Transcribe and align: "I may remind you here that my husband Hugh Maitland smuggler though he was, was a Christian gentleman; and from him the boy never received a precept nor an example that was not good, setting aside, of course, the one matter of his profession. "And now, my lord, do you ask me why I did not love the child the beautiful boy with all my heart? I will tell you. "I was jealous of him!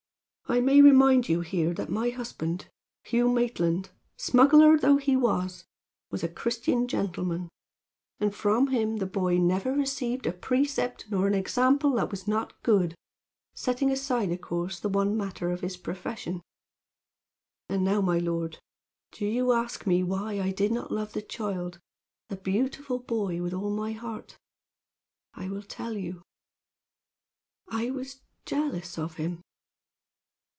"I 0.47 0.59
may 0.59 0.81
remind 0.81 1.29
you 1.29 1.39
here 1.39 1.73
that 1.75 1.87
my 1.89 2.09
husband 2.09 2.65
Hugh 3.05 3.29
Maitland 3.31 3.89
smuggler 4.17 4.77
though 4.77 4.97
he 4.97 5.15
was, 5.15 5.63
was 6.09 6.25
a 6.25 6.27
Christian 6.27 6.89
gentleman; 6.89 7.47
and 8.19 8.35
from 8.35 8.67
him 8.67 8.97
the 8.97 9.05
boy 9.05 9.37
never 9.37 9.71
received 9.71 10.25
a 10.27 10.33
precept 10.33 11.09
nor 11.09 11.25
an 11.25 11.33
example 11.33 11.91
that 11.91 12.11
was 12.11 12.27
not 12.27 12.61
good, 12.63 12.95
setting 13.53 13.89
aside, 13.91 14.29
of 14.29 14.41
course, 14.41 14.77
the 14.81 14.89
one 14.89 15.15
matter 15.15 15.51
of 15.51 15.61
his 15.61 15.77
profession. 15.77 16.41
"And 17.69 17.85
now, 17.85 18.01
my 18.01 18.17
lord, 18.17 18.59
do 19.13 19.25
you 19.25 19.53
ask 19.53 19.87
me 19.87 20.03
why 20.03 20.37
I 20.41 20.51
did 20.51 20.73
not 20.73 20.91
love 20.91 21.13
the 21.13 21.21
child 21.21 21.79
the 22.27 22.35
beautiful 22.35 22.99
boy 22.99 23.41
with 23.41 23.53
all 23.53 23.71
my 23.71 23.93
heart? 23.93 24.35
I 25.33 25.47
will 25.47 25.63
tell 25.63 25.93
you. 25.95 26.23
"I 27.69 27.89
was 27.91 28.19
jealous 28.45 28.97
of 28.97 29.15
him! 29.15 29.39